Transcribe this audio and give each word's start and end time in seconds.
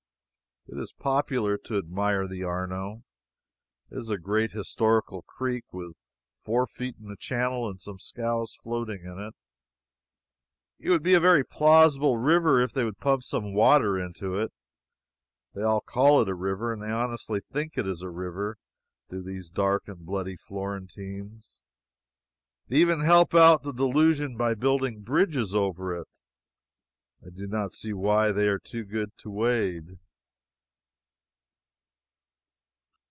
It 0.67 0.77
is 0.77 0.93
popular 0.93 1.57
to 1.57 1.77
admire 1.79 2.27
the 2.27 2.43
Arno. 2.43 3.03
It 3.89 3.97
is 3.97 4.09
a 4.11 4.17
great 4.17 4.51
historical 4.53 5.23
creek 5.23 5.65
with 5.73 5.95
four 6.29 6.65
feet 6.67 6.95
in 6.99 7.07
the 7.09 7.17
channel 7.17 7.67
and 7.67 7.81
some 7.81 7.97
scows 7.99 8.53
floating 8.55 9.03
around. 9.05 9.33
It 10.79 10.89
would 10.91 11.01
be 11.03 11.15
a 11.15 11.19
very 11.19 11.43
plausible 11.43 12.17
river 12.17 12.61
if 12.61 12.71
they 12.73 12.85
would 12.85 12.99
pump 12.99 13.23
some 13.23 13.53
water 13.55 13.99
into 13.99 14.37
it. 14.37 14.53
They 15.55 15.63
all 15.63 15.81
call 15.81 16.21
it 16.21 16.29
a 16.29 16.35
river, 16.35 16.71
and 16.71 16.81
they 16.81 16.91
honestly 16.91 17.41
think 17.51 17.75
it 17.77 17.87
is 17.87 18.03
a 18.03 18.09
river, 18.11 18.57
do 19.09 19.21
these 19.23 19.49
dark 19.49 19.87
and 19.89 20.05
bloody 20.05 20.35
Florentines. 20.37 21.59
They 22.67 22.77
even 22.77 23.01
help 23.01 23.33
out 23.33 23.63
the 23.63 23.73
delusion 23.73 24.37
by 24.37 24.53
building 24.53 25.01
bridges 25.01 25.53
over 25.55 25.99
it. 25.99 26.07
I 27.25 27.29
do 27.31 27.47
not 27.47 27.73
see 27.73 27.91
why 27.93 28.31
they 28.31 28.47
are 28.47 28.59
too 28.59 28.85
good 28.85 29.17
to 29.17 29.29
wade. 29.31 29.97